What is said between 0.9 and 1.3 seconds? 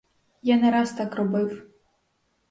так